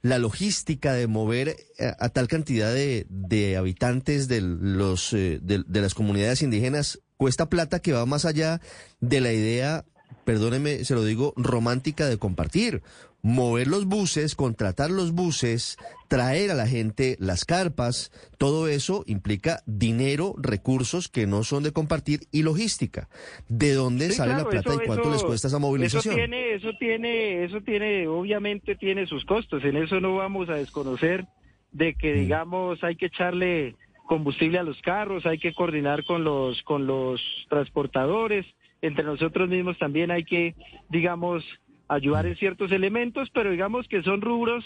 la 0.02 0.20
logística 0.20 0.94
de 0.94 1.08
mover 1.08 1.48
eh, 1.50 1.56
a, 1.98 2.10
tal 2.10 2.28
cantidad 2.28 2.74
de, 2.74 3.06
de 3.10 3.56
habitantes 3.56 4.28
de, 4.28 4.42
los, 4.42 5.14
eh, 5.14 5.40
de, 5.42 5.64
de 5.66 5.82
las 5.82 5.94
comunidades 5.94 6.42
indígenas 6.42 7.00
cuesta 7.16 7.48
plata 7.50 7.80
que 7.80 7.94
va 7.94 8.06
más 8.06 8.26
allá 8.26 8.60
de 9.00 9.22
la 9.22 9.32
idea 9.32 9.86
perdóneme, 10.26 10.84
se 10.86 10.96
lo 10.96 11.04
digo, 11.04 11.34
romántica 11.38 12.08
de 12.08 12.18
compartir. 12.18 12.82
Mover 13.26 13.68
los 13.68 13.86
buses, 13.86 14.36
contratar 14.36 14.92
los 14.92 15.14
buses, 15.14 15.78
traer 16.10 16.52
a 16.52 16.56
la 16.56 16.68
gente 16.68 17.16
las 17.20 17.46
carpas, 17.46 18.12
todo 18.38 18.68
eso 18.68 19.06
implica 19.08 19.62
dinero, 19.66 20.36
recursos 20.38 21.08
que 21.08 21.26
no 21.26 21.46
son 21.46 21.64
de 21.64 21.72
compartir 21.72 22.22
y 22.34 22.44
logística. 22.44 23.08
¿De 23.48 23.72
dónde 23.74 24.10
Sí, 24.10 24.16
sale 24.16 24.34
claro, 24.34 24.44
la 24.44 24.50
plata 24.50 24.70
eso- 24.74 24.84
y 24.84 24.86
cuánto 24.86 25.04
eso- 25.04 25.14
les 25.14 25.24
cuesta 25.24 25.48
esa 25.48 25.60
movilización? 25.60 26.16
Eso 26.16 26.26
tiene, 26.28 26.54
eso 26.56 26.70
tiene, 26.78 27.44
eso 27.46 27.62
tiene, 27.62 28.08
obviamente 28.10 28.76
tiene 28.76 29.08
sus 29.08 29.24
costos. 29.24 29.64
En 29.64 29.78
eso 29.78 30.02
no 30.02 30.18
vamos 30.18 30.50
a 30.50 30.56
desconocer 30.56 31.26
de 31.72 31.94
Mm. 31.94 31.98
que, 31.98 32.14
digamos, 32.14 32.84
hay 32.84 32.98
que 32.98 33.06
echarle 33.06 33.76
combustible 34.06 34.60
a 34.60 34.64
los 34.64 34.82
carros, 34.82 35.26
hay 35.26 35.40
que 35.40 35.54
coordinar 35.54 36.04
con 36.04 36.26
los, 36.26 36.62
con 36.64 36.86
los 36.88 37.22
transportadores. 37.50 38.46
Entre 38.84 39.04
nosotros 39.04 39.50
mismos 39.50 39.80
también 39.80 40.12
hay 40.12 40.26
que, 40.26 40.56
digamos, 40.90 41.44
ayudar 41.88 42.26
en 42.28 42.36
ciertos 42.36 42.72
elementos, 42.72 43.30
pero 43.34 43.50
digamos 43.50 43.88
que 43.88 44.04
son 44.04 44.22
rubros 44.22 44.64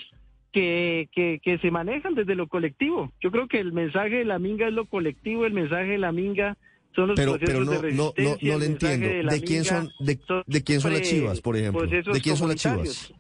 que, 0.52 1.08
que, 1.14 1.40
que 1.44 1.60
se 1.60 1.70
manejan 1.72 2.16
desde 2.16 2.34
lo 2.36 2.48
colectivo. 2.48 3.12
Yo 3.22 3.32
creo 3.32 3.48
que 3.48 3.60
el 3.60 3.74
mensaje 3.74 4.16
de 4.18 4.26
la 4.26 4.40
minga 4.40 4.68
es 4.68 4.74
lo 4.74 4.88
colectivo, 4.88 5.46
el 5.46 5.54
mensaje 5.54 5.92
de 5.92 5.98
la 6.00 6.12
minga 6.12 6.58
son 6.96 7.10
los 7.10 7.16
Pero, 7.16 7.38
procesos 7.38 7.54
pero 7.54 7.66
no, 7.66 7.72
de 7.82 7.92
no, 7.94 8.04
no, 8.06 8.12
resistencia, 8.14 8.54
no 8.54 8.60
le 8.60 8.66
entiendo. 8.66 9.24
la 9.24 9.34
¿De 9.34 9.42
quién 9.44 9.64
son, 9.64 9.90
de, 10.00 10.20
de 10.48 10.64
quién 10.64 10.82
son 10.82 10.94
las 10.94 11.02
chivas, 11.04 11.42
por 11.42 11.56
ejemplo? 11.56 11.86
¿De 11.86 12.22
quién 12.22 12.38
son 12.38 12.48
las 12.50 12.58
chivas? 12.58 13.14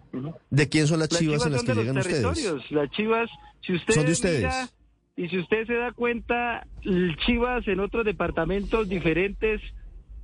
¿De 0.49 0.69
quién 0.69 0.87
son 0.87 0.99
las 0.99 1.11
Las 1.11 1.19
chivas 1.19 1.45
en 1.45 1.51
las 1.51 1.61
son 1.61 1.67
que 1.67 1.73
de 1.75 1.79
llegan 1.81 1.97
ustedes? 1.99 2.71
Las 2.71 2.89
chivas, 2.89 3.29
si 3.61 3.73
usted 3.73 3.93
Son 3.93 4.05
de 4.07 4.11
ustedes. 4.13 4.41
mira 4.41 4.67
y 5.17 5.29
si 5.29 5.39
usted 5.39 5.65
se 5.65 5.73
da 5.73 5.91
cuenta, 5.93 6.67
chivas 7.25 7.67
en 7.67 7.79
otros 7.79 8.05
departamentos 8.05 8.87
diferentes 8.87 9.59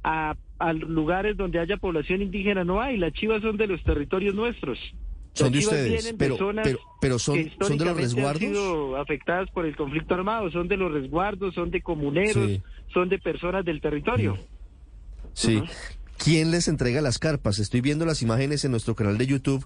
a, 0.03 0.36
a 0.70 0.74
lugares 0.74 1.36
donde 1.38 1.60
haya 1.60 1.77
población 1.77 2.22
indígena 2.22 2.63
no 2.63 2.82
hay. 2.82 2.98
Las 2.98 3.13
chivas 3.13 3.41
son 3.41 3.58
de 3.58 3.67
los 3.67 3.84
territorios 3.84 4.34
nuestros. 4.36 4.77
Son 5.34 5.51
de 5.51 5.60
ustedes, 5.60 6.05
de 6.05 6.13
pero, 6.13 6.38
son, 6.38 6.55
son 7.60 7.77
de 7.77 7.86
los 7.86 7.88
han 7.96 7.98
resguardos. 7.98 8.39
sido 8.39 8.98
afectadas 8.98 9.50
por 9.51 9.65
el 9.65 9.75
conflicto 9.75 10.13
armado, 10.13 10.51
son 10.51 10.67
de 10.67 10.77
los 10.77 10.91
resguardos, 10.91 11.55
son 11.55 11.72
de 11.72 11.82
comuneros, 11.82 12.48
Sí. 12.51 12.62
son 12.93 13.10
de 13.10 13.17
personas 13.17 13.65
del 13.65 13.82
territorio. 13.82 14.38
Sí. 15.34 15.63
¿Quién 16.17 16.51
les 16.51 16.67
entrega 16.67 17.01
las 17.01 17.17
carpas? 17.17 17.58
Estoy 17.60 17.82
viendo 17.82 18.05
las 18.05 18.22
imágenes 18.22 18.63
en 18.63 18.72
nuestro 18.72 18.93
canal 18.96 19.17
de 19.17 19.25
YouTube 19.25 19.65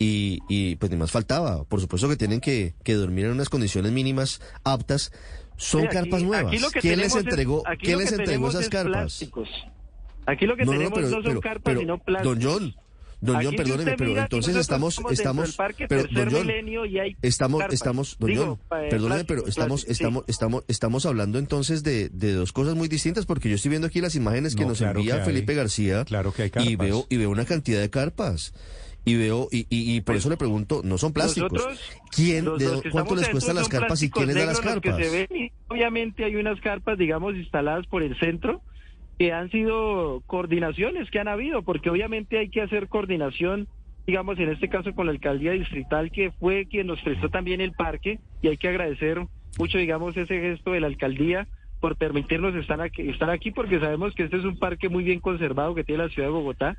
y, 0.00 0.40
y 0.48 0.74
pues 0.76 0.90
ni 0.90 0.98
más 0.98 1.12
faltaba. 1.12 1.62
Por 1.64 1.80
supuesto 1.80 2.08
que 2.08 2.16
tienen 2.16 2.40
que, 2.40 2.74
que 2.82 2.94
dormir 2.94 3.26
en 3.26 3.30
unas 3.32 3.48
condiciones 3.48 3.92
mínimas 3.92 4.40
aptas. 4.64 5.12
Son 5.56 5.84
aquí- 5.86 5.94
carpas 5.94 6.22
nuevas. 6.24 6.52
¿Quién 6.80 6.98
les 6.98 7.14
es- 7.14 7.22
entregó, 7.24 7.62
¿quién 7.80 7.98
les 7.98 8.10
entregó 8.12 8.48
esas 8.48 8.62
es 8.62 8.68
carpas? 8.68 8.92
plásticos. 9.20 9.48
Aquí 10.30 10.46
lo 10.46 10.56
que 10.56 10.64
No, 10.64 10.72
no, 10.72 10.78
tenemos 10.78 10.94
pero- 10.98 11.08
no 11.08 11.14
son 11.14 11.22
pero- 11.24 11.40
carpas, 11.40 11.62
pero, 11.64 11.80
sino 11.80 11.98
plásticos. 11.98 12.38
Don 12.40 12.50
John, 12.52 12.74
Don 13.20 13.34
Aquí 13.36 13.44
John, 13.46 13.50
si 13.52 13.56
perdóneme, 13.56 13.96
pero 13.96 14.16
entonces 14.18 14.54
estamos, 14.56 15.00
estamos 15.10 15.56
pero 15.88 16.02
Don 16.04 16.30
John, 16.30 16.46
Milenio 16.46 16.86
y 16.86 16.98
hay 17.00 17.16
estamos, 17.22 17.58
carpas. 17.60 17.74
estamos, 17.74 18.16
Don 18.20 18.30
Digo, 18.30 18.58
John, 18.70 18.80
eh, 18.84 18.88
perdóneme, 18.90 19.24
pero 19.24 19.46
estamos, 19.46 19.80
sí. 19.80 19.86
estamos, 19.90 20.24
estamos, 20.28 20.64
estamos 20.68 21.04
hablando 21.06 21.38
entonces 21.40 21.82
de, 21.82 22.10
de 22.10 22.32
dos 22.34 22.52
cosas 22.52 22.76
muy 22.76 22.86
distintas, 22.86 23.26
porque 23.26 23.48
yo 23.48 23.56
estoy 23.56 23.70
viendo 23.70 23.88
aquí 23.88 24.00
las 24.00 24.14
imágenes 24.14 24.54
que 24.54 24.62
No, 24.62 24.68
nos 24.68 24.78
claro 24.78 25.00
envía 25.00 25.14
que 25.14 25.20
hay. 25.20 25.26
Felipe 25.26 25.54
García, 25.54 26.04
Claro 26.04 26.32
que 26.32 26.42
hay 26.42 26.48
y 26.48 26.50
carpas. 26.50 26.78
veo, 26.78 27.06
y 27.08 27.16
veo 27.16 27.30
una 27.30 27.44
cantidad 27.44 27.80
de 27.80 27.90
carpas. 27.90 28.52
Y 29.04 29.14
veo, 29.16 29.48
y, 29.50 29.60
y, 29.70 29.96
y 29.96 30.00
por 30.02 30.14
eso 30.16 30.28
le 30.28 30.36
pregunto, 30.36 30.82
no 30.84 30.98
son 30.98 31.12
plásticos. 31.14 31.50
Nosotros, 31.52 31.80
¿Quién, 32.14 32.44
los- 32.44 32.60
cuánto 32.92 33.16
les 33.16 33.28
cuestan 33.30 33.56
las 33.56 33.68
carpas 33.68 34.02
y 34.02 34.10
quién 34.10 34.26
les 34.26 34.36
da 34.36 34.44
las 34.44 34.58
negros 34.62 34.74
los 34.74 34.82
que 34.82 34.90
carpas? 34.90 35.06
se 35.08 35.26
ven, 35.28 35.44
y 35.44 35.52
obviamente 35.68 36.24
hay 36.24 36.36
unas 36.36 36.60
carpas, 36.60 36.98
digamos, 36.98 37.34
instaladas 37.34 37.86
por 37.86 38.02
el 38.02 38.16
centro 38.20 38.60
que 39.18 39.32
han 39.32 39.50
sido 39.50 40.22
coordinaciones 40.26 41.10
que 41.10 41.18
han 41.18 41.28
habido, 41.28 41.62
porque 41.62 41.90
obviamente 41.90 42.38
hay 42.38 42.48
que 42.48 42.62
hacer 42.62 42.88
coordinación, 42.88 43.66
digamos, 44.06 44.38
en 44.38 44.50
este 44.50 44.68
caso 44.68 44.94
con 44.94 45.06
la 45.06 45.12
alcaldía 45.12 45.52
distrital, 45.52 46.12
que 46.12 46.30
fue 46.30 46.66
quien 46.66 46.86
nos 46.86 47.00
prestó 47.02 47.28
también 47.28 47.60
el 47.60 47.72
parque, 47.72 48.20
y 48.42 48.48
hay 48.48 48.56
que 48.56 48.68
agradecer 48.68 49.26
mucho, 49.58 49.78
digamos, 49.78 50.16
ese 50.16 50.40
gesto 50.40 50.72
de 50.72 50.80
la 50.80 50.86
alcaldía 50.86 51.48
por 51.80 51.96
permitirnos 51.96 52.54
estar 52.54 52.80
aquí, 52.80 53.08
estar 53.08 53.30
aquí, 53.30 53.50
porque 53.50 53.80
sabemos 53.80 54.14
que 54.14 54.24
este 54.24 54.36
es 54.36 54.44
un 54.44 54.58
parque 54.58 54.88
muy 54.88 55.02
bien 55.02 55.20
conservado 55.20 55.74
que 55.74 55.84
tiene 55.84 56.04
la 56.04 56.10
ciudad 56.10 56.28
de 56.28 56.34
Bogotá, 56.34 56.76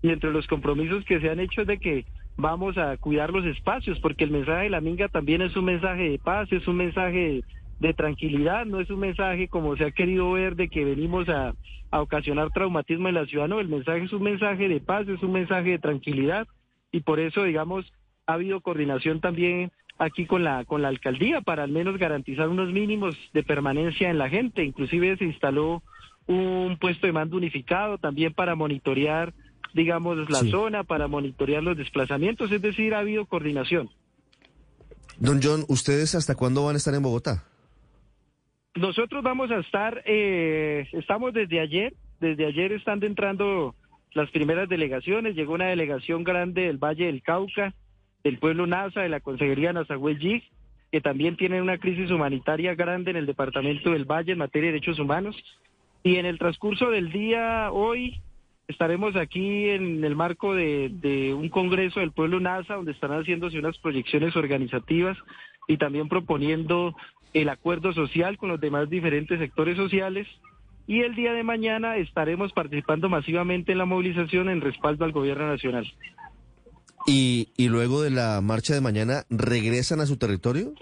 y 0.00 0.10
entre 0.10 0.32
los 0.32 0.46
compromisos 0.46 1.04
que 1.04 1.20
se 1.20 1.30
han 1.30 1.40
hecho 1.40 1.60
es 1.60 1.66
de 1.66 1.78
que 1.78 2.06
vamos 2.36 2.78
a 2.78 2.96
cuidar 2.96 3.30
los 3.30 3.44
espacios, 3.44 4.00
porque 4.00 4.24
el 4.24 4.30
mensaje 4.30 4.64
de 4.64 4.70
la 4.70 4.80
Minga 4.80 5.08
también 5.08 5.42
es 5.42 5.54
un 5.56 5.66
mensaje 5.66 6.08
de 6.08 6.18
paz, 6.18 6.50
es 6.52 6.66
un 6.66 6.76
mensaje 6.76 7.18
de, 7.18 7.44
de 7.82 7.92
tranquilidad, 7.94 8.64
no 8.64 8.80
es 8.80 8.88
un 8.90 9.00
mensaje 9.00 9.48
como 9.48 9.76
se 9.76 9.84
ha 9.84 9.90
querido 9.90 10.32
ver 10.32 10.56
de 10.56 10.68
que 10.68 10.84
venimos 10.84 11.28
a, 11.28 11.54
a 11.90 12.00
ocasionar 12.00 12.50
traumatismo 12.50 13.08
en 13.08 13.14
la 13.16 13.26
ciudad, 13.26 13.48
no, 13.48 13.60
el 13.60 13.68
mensaje 13.68 14.04
es 14.04 14.12
un 14.12 14.22
mensaje 14.22 14.68
de 14.68 14.80
paz, 14.80 15.06
es 15.08 15.22
un 15.22 15.32
mensaje 15.32 15.70
de 15.70 15.78
tranquilidad 15.78 16.46
y 16.90 17.00
por 17.00 17.20
eso, 17.20 17.42
digamos, 17.44 17.92
ha 18.26 18.34
habido 18.34 18.60
coordinación 18.60 19.20
también 19.20 19.72
aquí 19.98 20.26
con 20.26 20.42
la 20.42 20.64
con 20.64 20.80
la 20.80 20.88
alcaldía 20.88 21.42
para 21.42 21.64
al 21.64 21.70
menos 21.70 21.98
garantizar 21.98 22.48
unos 22.48 22.72
mínimos 22.72 23.14
de 23.34 23.42
permanencia 23.42 24.08
en 24.10 24.18
la 24.18 24.28
gente, 24.30 24.64
inclusive 24.64 25.16
se 25.18 25.24
instaló 25.24 25.82
un 26.26 26.78
puesto 26.80 27.06
de 27.06 27.12
mando 27.12 27.36
unificado 27.36 27.98
también 27.98 28.32
para 28.32 28.54
monitorear 28.54 29.34
digamos 29.74 30.28
la 30.30 30.40
Sí. 30.40 30.50
zona 30.50 30.84
para 30.84 31.08
monitorear 31.08 31.62
los 31.62 31.76
desplazamientos, 31.76 32.50
es 32.52 32.62
decir, 32.62 32.94
ha 32.94 33.00
habido 33.00 33.26
coordinación. 33.26 33.90
Don 35.18 35.40
John, 35.42 35.64
¿ustedes 35.68 36.14
hasta 36.14 36.34
cuándo 36.34 36.64
van 36.64 36.74
a 36.74 36.78
estar 36.78 36.94
en 36.94 37.02
Bogotá? 37.02 37.44
Nosotros 38.74 39.22
vamos 39.22 39.50
a 39.50 39.58
estar, 39.58 40.02
eh, 40.06 40.88
estamos 40.92 41.34
desde 41.34 41.60
ayer, 41.60 41.92
desde 42.20 42.46
ayer 42.46 42.72
están 42.72 43.02
entrando 43.02 43.74
las 44.14 44.30
primeras 44.30 44.68
delegaciones, 44.68 45.34
llegó 45.34 45.54
una 45.54 45.66
delegación 45.66 46.24
grande 46.24 46.62
del 46.62 46.78
Valle 46.78 47.06
del 47.06 47.22
Cauca, 47.22 47.74
del 48.24 48.38
pueblo 48.38 48.66
Nasa, 48.66 49.00
de 49.02 49.08
la 49.08 49.20
Consejería 49.20 49.72
Nazahuel 49.72 50.42
que 50.90 51.00
también 51.00 51.36
tienen 51.36 51.62
una 51.62 51.78
crisis 51.78 52.10
humanitaria 52.10 52.74
grande 52.74 53.10
en 53.10 53.16
el 53.16 53.26
departamento 53.26 53.90
del 53.90 54.04
Valle 54.04 54.32
en 54.32 54.38
materia 54.38 54.68
de 54.68 54.74
derechos 54.74 54.98
humanos. 54.98 55.36
Y 56.02 56.16
en 56.16 56.26
el 56.26 56.38
transcurso 56.38 56.90
del 56.90 57.10
día 57.10 57.70
hoy 57.72 58.20
estaremos 58.68 59.16
aquí 59.16 59.70
en 59.70 60.04
el 60.04 60.14
marco 60.14 60.54
de, 60.54 61.34
un 61.36 61.48
congreso 61.48 62.00
del 62.00 62.12
pueblo 62.12 62.40
NASA, 62.40 62.74
donde 62.74 62.92
estarán 62.92 63.20
haciéndose 63.20 63.58
unas 63.58 63.78
proyecciones 63.78 64.36
organizativas 64.36 65.16
y 65.66 65.78
también 65.78 66.08
proponiendo 66.08 66.94
el 67.32 67.48
acuerdo 67.48 67.92
social 67.92 68.36
con 68.38 68.48
los 68.48 68.60
demás 68.60 68.90
diferentes 68.90 69.38
sectores 69.38 69.76
sociales. 69.76 70.26
Y 70.86 71.00
el 71.00 71.14
día 71.14 71.32
de 71.32 71.44
mañana 71.44 71.96
estaremos 71.96 72.52
participando 72.52 73.08
masivamente 73.08 73.72
en 73.72 73.78
la 73.78 73.84
movilización 73.84 74.48
en 74.48 74.60
respaldo 74.60 75.04
al 75.04 75.12
gobierno 75.12 75.46
nacional. 75.46 75.86
Y, 77.06 77.48
y 77.56 77.68
luego 77.68 78.02
de 78.02 78.10
la 78.10 78.40
marcha 78.40 78.74
de 78.74 78.80
mañana, 78.80 79.22
¿regresan 79.30 80.00
a 80.00 80.06
su 80.06 80.16
territorio? 80.16 80.72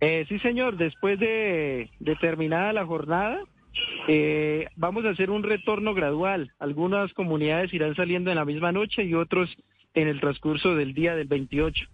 Eh, 0.00 0.24
sí, 0.28 0.38
señor, 0.40 0.76
después 0.76 1.18
de, 1.20 1.90
de 2.00 2.16
terminada 2.16 2.72
la 2.72 2.86
jornada, 2.86 3.38
eh, 4.08 4.66
vamos 4.76 5.04
a 5.04 5.10
hacer 5.10 5.30
un 5.30 5.42
retorno 5.42 5.94
gradual. 5.94 6.52
Algunas 6.58 7.12
comunidades 7.14 7.72
irán 7.72 7.94
saliendo 7.94 8.30
en 8.30 8.36
la 8.36 8.44
misma 8.44 8.72
noche 8.72 9.04
y 9.04 9.14
otros 9.14 9.48
en 9.94 10.08
el 10.08 10.20
transcurso 10.20 10.74
del 10.74 10.94
día 10.94 11.14
del 11.14 11.28
28. 11.28 11.86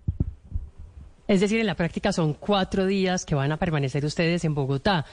Es 1.28 1.40
decir, 1.40 1.60
en 1.60 1.66
la 1.66 1.74
práctica 1.74 2.10
son 2.10 2.32
cuatro 2.32 2.86
días 2.86 3.26
que 3.26 3.34
van 3.34 3.52
a 3.52 3.58
permanecer 3.58 4.02
ustedes 4.04 4.44
en 4.46 4.54
Bogotá. 4.54 5.04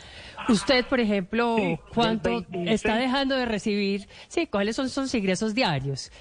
Usted, 0.47 0.85
por 0.85 1.01
ejemplo, 1.01 1.57
Sí, 1.57 1.77
¿cuánto 1.93 2.29
26. 2.29 2.69
está 2.71 2.95
dejando 2.95 3.35
de 3.35 3.45
recibir? 3.45 4.07
Sí, 4.29 4.47
¿cuáles 4.47 4.77
son 4.77 4.87
sus 4.89 5.13
ingresos 5.13 5.53
diarios? 5.53 6.11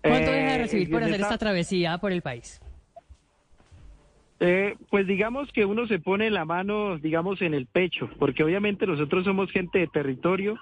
¿Cuánto 0.00 0.30
Eh, 0.30 0.34
deja 0.34 0.52
de 0.52 0.58
recibir 0.58 0.90
por 0.90 1.02
hacer 1.02 1.14
esta- 1.16 1.26
esta 1.26 1.38
travesía 1.38 1.98
por 1.98 2.10
el 2.10 2.22
país? 2.22 2.58
Eh, 4.40 4.76
pues 4.90 5.06
digamos 5.06 5.50
que 5.52 5.64
uno 5.66 5.86
se 5.86 5.98
pone 5.98 6.30
la 6.30 6.44
mano, 6.46 6.98
digamos, 6.98 7.42
en 7.42 7.52
el 7.54 7.66
pecho, 7.66 8.08
porque 8.18 8.42
obviamente 8.44 8.86
nosotros 8.86 9.24
somos 9.24 9.50
gente 9.50 9.78
de 9.78 9.88
territorio, 9.88 10.58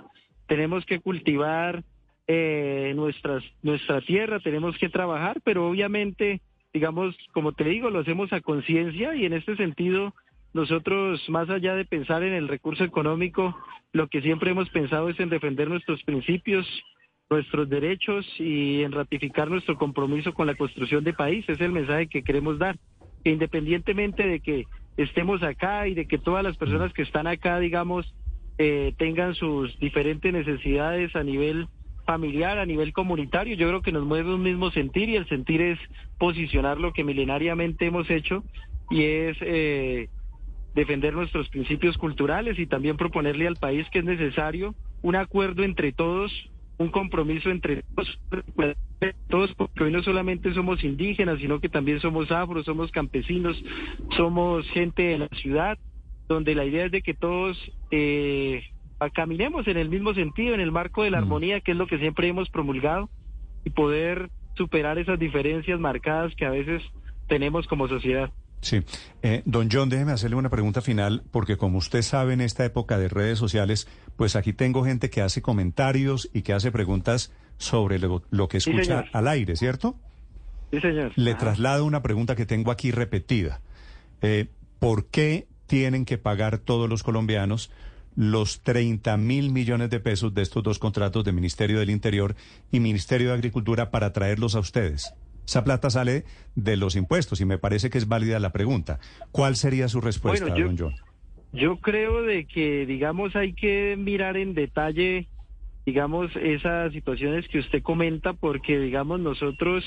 tenemos 0.49 0.85
que 0.87 0.99
cultivar 1.01 1.85
eh, 2.27 2.95
nuestras, 2.97 3.45
nuestra 3.63 4.01
tierra, 4.01 4.41
tenemos 4.41 4.79
que 4.79 4.89
trabajar, 4.89 5.41
pero 5.45 5.69
obviamente, 5.69 6.41
digamos, 6.75 7.17
como 7.33 7.53
te 7.53 7.65
digo, 7.65 7.89
lo 7.89 8.01
hacemos 8.01 8.33
a 8.33 8.41
conciencia 8.41 9.15
y 9.15 9.25
en 9.25 9.33
este 9.33 9.57
sentido, 9.57 10.13
nosotros, 10.53 11.23
más 11.29 11.49
allá 11.49 11.75
de 11.77 11.85
pensar 11.85 12.25
en 12.25 12.35
el 12.35 12.49
recurso 12.49 12.83
económico, 12.83 13.57
lo 13.93 14.09
que 14.09 14.21
siempre 14.21 14.51
hemos 14.51 14.69
pensado 14.71 15.09
es 15.09 15.19
en 15.21 15.29
defender 15.29 15.69
nuestros 15.69 16.03
principios, 16.03 16.67
nuestros 17.31 17.69
derechos 17.69 18.27
y 18.41 18.83
en 18.83 18.91
ratificar 18.91 19.49
nuestro 19.49 19.79
compromiso 19.79 20.35
con 20.35 20.49
la 20.49 20.57
construcción 20.57 21.05
de 21.05 21.13
país. 21.13 21.49
Es 21.49 21.61
el 21.61 21.71
mensaje 21.71 22.09
que 22.09 22.25
queremos 22.25 22.59
dar 22.59 22.77
que 23.23 23.31
independientemente 23.31 24.27
de 24.27 24.41
que 24.41 24.65
estemos 24.97 25.43
acá 25.43 25.87
y 25.87 25.95
de 25.95 26.07
que 26.07 26.19
todas 26.19 26.43
las 26.43 26.57
personas 26.57 26.93
que 26.93 27.03
están 27.03 27.27
acá, 27.27 27.59
digamos, 27.61 28.15
eh, 28.59 28.95
tengan 28.99 29.35
sus 29.35 29.79
diferentes 29.79 30.33
necesidades 30.33 31.15
a 31.17 31.23
nivel 31.23 31.69
familiar, 32.05 32.59
a 32.59 32.67
nivel 32.67 32.93
comunitario, 32.93 33.57
yo 33.57 33.69
creo 33.69 33.83
que 33.83 33.93
nos 33.93 34.05
mueve 34.05 34.35
un 34.35 34.43
mismo 34.43 34.71
sentir 34.71 35.09
y 35.09 35.17
el 35.17 35.29
sentir 35.29 35.61
es 35.61 35.79
posicionar 36.19 36.79
lo 36.79 36.93
que 36.93 37.05
milenariamente 37.05 37.87
hemos 37.87 38.11
hecho 38.11 38.45
y 38.91 39.03
es 39.03 39.37
eh, 39.41 40.09
defender 40.75 41.15
nuestros 41.15 41.49
principios 41.49 41.97
culturales 41.97 42.59
y 42.59 42.67
también 42.67 42.97
proponerle 42.97 43.47
al 43.47 43.57
país 43.57 43.87
que 43.91 44.01
es 44.01 44.05
necesario 44.05 44.75
un 45.03 45.17
acuerdo 45.17 45.63
entre 45.63 45.93
todos 45.93 46.33
un 46.79 46.89
compromiso 46.89 47.51
entre 47.51 47.85
todos, 49.29 49.55
porque 49.55 49.85
hoy 49.85 49.93
no 49.93 50.03
solamente 50.03 50.53
somos 50.55 50.83
indígenas, 50.83 51.39
sino 51.39 51.61
que 51.61 51.69
también 51.69 52.01
somos 52.01 52.31
afros, 52.31 52.65
somos 52.65 52.91
campesinos, 52.91 53.57
somos 54.17 54.69
gente 54.71 55.03
de 55.03 55.19
la 55.19 55.29
ciudad, 55.29 55.79
donde 56.29 56.55
la 56.55 56.65
idea 56.65 56.87
es 56.87 56.93
de 56.93 57.03
que 57.03 57.15
todos 57.15 57.57
eh, 57.91 58.65
caminemos 59.13 59.67
en 59.69 59.77
el 59.77 59.89
mismo 59.89 60.15
sentido, 60.15 60.55
en 60.55 60.61
el 60.61 60.73
marco 60.73 61.03
de 61.03 61.11
la 61.11 61.19
armonía, 61.19 61.61
que 61.61 61.73
es 61.73 61.77
lo 61.77 61.87
que 61.87 61.99
siempre 61.99 62.29
hemos 62.29 62.49
promulgado, 62.51 63.11
y 63.65 63.71
poder 63.71 64.31
superar 64.55 64.99
esas 64.99 65.19
diferencias 65.19 65.81
marcadas 65.81 66.35
que 66.37 66.47
a 66.47 66.51
veces 66.51 66.83
tenemos 67.29 67.67
como 67.67 67.89
sociedad. 67.89 68.31
Sí. 68.61 68.83
Eh, 69.23 69.43
don 69.45 69.69
John, 69.71 69.91
déjeme 69.91 70.13
hacerle 70.13 70.37
una 70.37 70.49
pregunta 70.49 70.81
final, 70.81 71.23
porque 71.31 71.57
como 71.57 71.79
usted 71.79 72.01
sabe, 72.03 72.33
en 72.33 72.41
esta 72.41 72.65
época 72.65 72.99
de 72.99 73.09
redes 73.09 73.39
sociales, 73.39 73.89
pues 74.17 74.37
aquí 74.37 74.53
tengo 74.55 74.85
gente 74.85 75.11
que 75.11 75.21
hace 75.21 75.43
comentarios 75.43 76.31
y 76.33 76.43
que 76.43 76.55
hace 76.55 76.73
preguntas 76.73 77.33
sobre 77.59 77.99
lo, 77.99 78.49
que 78.49 78.57
escucha 78.57 79.05
al 79.13 79.29
aire, 79.29 79.57
¿cierto? 79.57 79.97
Sí, 80.71 80.81
señor. 80.81 81.13
Le 81.17 81.35
traslado 81.35 81.85
una 81.85 82.03
pregunta 82.03 82.37
que 82.37 82.47
tengo 82.47 82.71
aquí 82.71 82.91
repetida. 82.91 83.61
Eh, 84.23 84.49
¿Por 84.79 85.07
qué 85.07 85.47
tienen 85.67 86.05
que 86.05 86.19
pagar 86.19 86.59
todos 86.59 86.89
los 86.89 87.03
colombianos 87.03 87.71
los 88.17 88.61
30 88.63 89.17
mil 89.17 89.51
millones 89.51 89.91
de 89.91 90.01
pesos 90.01 90.35
de 90.35 90.43
estos 90.43 90.63
dos 90.63 90.79
contratos 90.79 91.25
de 91.25 91.33
Ministerio 91.33 91.79
del 91.79 91.91
Interior 91.91 92.35
y 92.71 92.81
Ministerio 92.81 93.29
de 93.29 93.35
Agricultura 93.35 93.91
para 93.91 94.13
traerlos 94.13 94.55
a 94.55 94.61
ustedes? 94.61 95.15
Esa 95.47 95.65
plata 95.65 95.91
sale 95.91 96.25
de 96.55 96.77
los 96.77 96.97
impuestos 96.97 97.41
y 97.41 97.45
me 97.45 97.59
parece 97.59 97.91
que 97.91 97.99
es 97.99 98.09
válida 98.09 98.39
la 98.39 98.53
pregunta. 98.53 98.99
¿Cuál 99.31 99.57
sería 99.57 99.89
su 99.89 100.01
respuesta, 100.01 100.47
don 100.47 100.77
John? 100.79 100.95
Yo 101.53 101.77
creo 101.77 102.23
de 102.23 102.47
que, 102.47 102.87
digamos, 102.87 103.37
hay 103.37 103.53
que 103.53 103.95
mirar 103.97 104.37
en 104.37 104.55
detalle, 104.55 105.29
digamos, 105.87 106.35
esas 106.35 106.93
situaciones 106.93 107.47
que 107.49 107.61
usted 107.61 107.83
comenta, 107.83 108.33
porque, 108.33 108.79
digamos, 108.79 109.21
nosotros 109.21 109.85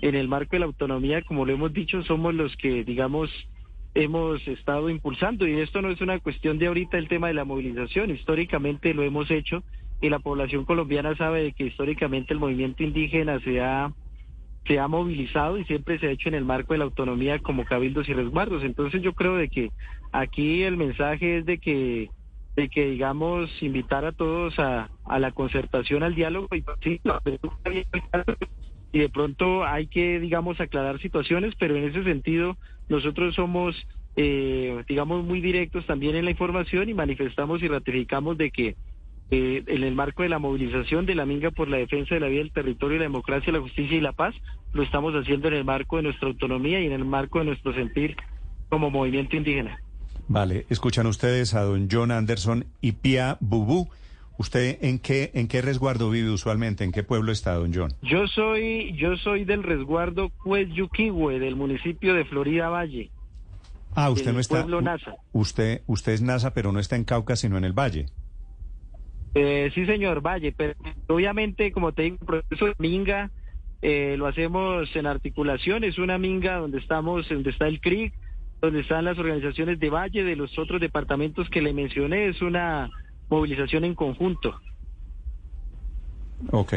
en 0.00 0.14
el 0.14 0.28
marco 0.28 0.50
de 0.52 0.60
la 0.60 0.66
autonomía, 0.66 1.22
como 1.22 1.44
lo 1.44 1.54
hemos 1.54 1.72
dicho, 1.72 2.02
somos 2.04 2.34
los 2.34 2.54
que, 2.56 2.84
digamos, 2.84 3.30
hemos 3.98 4.46
estado 4.46 4.90
impulsando 4.90 5.46
y 5.46 5.58
esto 5.60 5.82
no 5.82 5.90
es 5.90 6.00
una 6.00 6.20
cuestión 6.20 6.58
de 6.58 6.68
ahorita 6.68 6.98
el 6.98 7.08
tema 7.08 7.26
de 7.26 7.34
la 7.34 7.44
movilización, 7.44 8.10
históricamente 8.10 8.94
lo 8.94 9.02
hemos 9.02 9.28
hecho 9.30 9.64
y 10.00 10.08
la 10.08 10.20
población 10.20 10.64
colombiana 10.64 11.16
sabe 11.16 11.42
de 11.42 11.52
que 11.52 11.64
históricamente 11.66 12.32
el 12.32 12.38
movimiento 12.38 12.84
indígena 12.84 13.40
se 13.40 13.60
ha 13.60 13.92
se 14.66 14.78
ha 14.78 14.86
movilizado 14.86 15.58
y 15.58 15.64
siempre 15.64 15.98
se 15.98 16.06
ha 16.06 16.10
hecho 16.10 16.28
en 16.28 16.34
el 16.34 16.44
marco 16.44 16.74
de 16.74 16.78
la 16.78 16.84
autonomía 16.84 17.38
como 17.38 17.64
cabildos 17.64 18.06
y 18.08 18.12
resguardos. 18.12 18.62
Entonces 18.62 19.00
yo 19.00 19.14
creo 19.14 19.34
de 19.34 19.48
que 19.48 19.70
aquí 20.12 20.62
el 20.62 20.76
mensaje 20.76 21.38
es 21.38 21.46
de 21.46 21.58
que 21.58 22.10
de 22.54 22.68
que 22.68 22.90
digamos 22.90 23.50
invitar 23.62 24.04
a 24.04 24.12
todos 24.12 24.58
a, 24.58 24.90
a 25.04 25.18
la 25.18 25.32
concertación, 25.32 26.02
al 26.02 26.14
diálogo 26.14 26.48
y 26.54 26.64
sí, 26.82 27.00
y 28.92 28.98
de 29.00 29.08
pronto 29.08 29.64
hay 29.64 29.86
que 29.86 30.20
digamos 30.20 30.60
aclarar 30.60 31.00
situaciones, 31.00 31.54
pero 31.58 31.76
en 31.76 31.84
ese 31.84 32.04
sentido 32.04 32.56
nosotros 32.88 33.34
somos 33.34 33.76
eh, 34.16 34.82
digamos 34.88 35.24
muy 35.24 35.40
directos 35.40 35.86
también 35.86 36.16
en 36.16 36.24
la 36.24 36.30
información 36.30 36.88
y 36.88 36.94
manifestamos 36.94 37.62
y 37.62 37.68
ratificamos 37.68 38.36
de 38.38 38.50
que 38.50 38.76
eh, 39.30 39.62
en 39.66 39.82
el 39.82 39.94
marco 39.94 40.22
de 40.22 40.30
la 40.30 40.38
movilización 40.38 41.04
de 41.04 41.14
la 41.14 41.26
Minga 41.26 41.50
por 41.50 41.68
la 41.68 41.76
defensa 41.76 42.14
de 42.14 42.20
la 42.20 42.28
vida 42.28 42.40
del 42.40 42.52
territorio, 42.52 42.96
la 42.96 43.04
democracia, 43.04 43.52
la 43.52 43.60
justicia 43.60 43.96
y 43.96 44.00
la 44.00 44.12
paz, 44.12 44.34
lo 44.72 44.82
estamos 44.82 45.12
haciendo 45.14 45.48
en 45.48 45.54
el 45.54 45.64
marco 45.64 45.96
de 45.96 46.04
nuestra 46.04 46.28
autonomía 46.28 46.80
y 46.80 46.86
en 46.86 46.92
el 46.92 47.04
marco 47.04 47.38
de 47.38 47.44
nuestro 47.44 47.74
sentir 47.74 48.16
como 48.70 48.90
movimiento 48.90 49.36
indígena. 49.36 49.78
Vale, 50.28 50.66
escuchan 50.70 51.06
ustedes 51.06 51.54
a 51.54 51.62
don 51.62 51.88
John 51.90 52.10
Anderson 52.10 52.64
y 52.80 52.92
Pia 52.92 53.36
Bubú. 53.40 53.88
¿Usted 54.38 54.78
en 54.82 55.00
qué 55.00 55.32
en 55.34 55.48
qué 55.48 55.60
resguardo 55.62 56.10
vive 56.10 56.30
usualmente? 56.30 56.84
¿En 56.84 56.92
qué 56.92 57.02
pueblo 57.02 57.32
está, 57.32 57.54
don 57.54 57.74
John? 57.74 57.92
Yo 58.02 58.28
soy 58.28 58.94
yo 58.96 59.16
soy 59.16 59.44
del 59.44 59.64
resguardo 59.64 60.30
Cueyuquihue, 60.30 61.40
del 61.40 61.56
municipio 61.56 62.14
de 62.14 62.24
Florida 62.24 62.68
Valle. 62.68 63.10
Ah, 63.96 64.10
usted 64.10 64.32
no 64.32 64.38
está. 64.38 64.60
Pueblo 64.60 64.80
NASA. 64.80 65.16
Usted 65.32 65.82
usted 65.86 66.12
es 66.12 66.22
NASA, 66.22 66.54
pero 66.54 66.70
no 66.70 66.78
está 66.78 66.94
en 66.94 67.02
Cauca, 67.02 67.34
sino 67.34 67.58
en 67.58 67.64
el 67.64 67.72
Valle. 67.72 68.06
Eh, 69.34 69.72
sí, 69.74 69.84
señor, 69.86 70.20
Valle, 70.20 70.54
pero 70.56 70.74
obviamente, 71.08 71.72
como 71.72 71.92
te 71.92 72.02
digo, 72.02 72.18
el 72.20 72.26
proceso 72.26 72.66
de 72.66 72.74
minga 72.78 73.32
eh, 73.82 74.14
lo 74.16 74.28
hacemos 74.28 74.88
en 74.94 75.06
articulación, 75.06 75.82
es 75.82 75.98
una 75.98 76.16
minga 76.16 76.58
donde 76.58 76.78
estamos, 76.78 77.28
donde 77.28 77.50
está 77.50 77.66
el 77.66 77.80
CRIC, 77.80 78.14
donde 78.60 78.80
están 78.80 79.04
las 79.04 79.18
organizaciones 79.18 79.80
de 79.80 79.90
Valle, 79.90 80.22
de 80.22 80.36
los 80.36 80.56
otros 80.58 80.80
departamentos 80.80 81.50
que 81.50 81.60
le 81.60 81.72
mencioné, 81.72 82.28
es 82.28 82.40
una 82.40 82.88
movilización 83.28 83.84
en 83.84 83.94
conjunto. 83.94 84.60
Ok. 86.50 86.74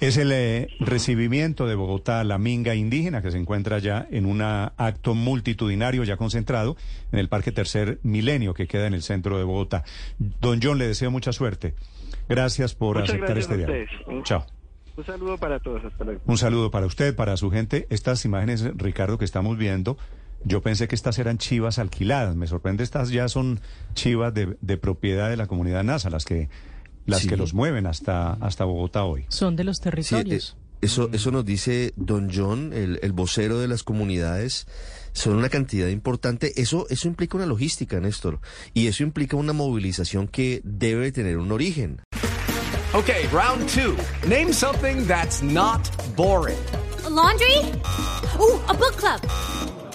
Es 0.00 0.16
el 0.16 0.32
eh, 0.32 0.68
recibimiento 0.80 1.66
de 1.66 1.76
Bogotá 1.76 2.20
a 2.20 2.24
la 2.24 2.36
minga 2.38 2.74
indígena 2.74 3.22
que 3.22 3.30
se 3.30 3.38
encuentra 3.38 3.78
ya 3.78 4.06
en 4.10 4.26
un 4.26 4.42
acto 4.42 5.14
multitudinario 5.14 6.04
ya 6.04 6.16
concentrado 6.16 6.76
en 7.12 7.20
el 7.20 7.28
Parque 7.28 7.52
Tercer 7.52 8.00
Milenio 8.02 8.54
que 8.54 8.66
queda 8.66 8.86
en 8.86 8.94
el 8.94 9.02
centro 9.02 9.38
de 9.38 9.44
Bogotá. 9.44 9.84
Don 10.18 10.60
John, 10.62 10.78
le 10.78 10.86
deseo 10.86 11.10
mucha 11.10 11.32
suerte. 11.32 11.74
Gracias 12.28 12.74
por 12.74 12.98
aceptar 12.98 13.38
este 13.38 13.56
diálogo. 13.56 13.84
Chao. 14.24 14.46
Un 14.96 15.04
saludo 15.04 15.38
para 15.38 15.58
todos. 15.58 15.82
Un 16.26 16.38
saludo 16.38 16.70
para 16.70 16.86
usted, 16.86 17.16
para 17.16 17.36
su 17.36 17.50
gente. 17.50 17.86
Estas 17.90 18.24
imágenes, 18.24 18.64
Ricardo, 18.76 19.18
que 19.18 19.24
estamos 19.24 19.58
viendo, 19.58 19.96
yo 20.44 20.62
pensé 20.62 20.88
que 20.88 20.94
estas 20.94 21.18
eran 21.18 21.38
chivas 21.38 21.78
alquiladas. 21.78 22.36
Me 22.36 22.46
sorprende, 22.46 22.84
estas 22.84 23.10
ya 23.10 23.28
son 23.28 23.60
chivas 23.94 24.32
de, 24.34 24.56
de 24.60 24.76
propiedad 24.76 25.30
de 25.30 25.36
la 25.36 25.46
comunidad 25.46 25.84
NASA, 25.84 26.10
las 26.10 26.24
que 26.24 26.48
las 27.06 27.26
que 27.26 27.36
los 27.36 27.52
mueven 27.52 27.86
hasta, 27.86 28.32
hasta 28.34 28.64
Bogotá 28.64 29.04
hoy. 29.04 29.26
Son 29.28 29.56
de 29.56 29.64
los 29.64 29.80
territorios. 29.80 30.56
Eh, 30.56 30.64
eso, 30.82 31.10
eso 31.12 31.30
nos 31.30 31.44
dice 31.44 31.92
don 31.96 32.30
John, 32.32 32.72
el, 32.72 32.98
el, 33.02 33.12
vocero 33.12 33.58
de 33.58 33.68
las 33.68 33.82
comunidades. 33.82 34.66
Son 35.12 35.36
una 35.36 35.48
cantidad 35.48 35.88
importante. 35.88 36.60
Eso, 36.60 36.86
eso 36.90 37.08
implica 37.08 37.36
una 37.36 37.46
logística, 37.46 38.00
Néstor. 38.00 38.40
Y 38.72 38.86
eso 38.86 39.02
implica 39.02 39.36
una 39.36 39.52
movilización 39.52 40.28
que 40.28 40.60
debe 40.64 41.12
tener 41.12 41.38
un 41.38 41.52
origen. 41.52 42.00
Ok, 42.94 43.10
round 43.32 43.66
two. 43.68 43.96
Name 44.28 44.52
something 44.52 45.06
that's 45.06 45.42
not 45.42 45.80
boring. 46.16 46.58
laundry? 47.08 47.60
Uh, 48.38 48.58
a 48.68 48.74
book 48.74 48.96
club. 48.96 49.20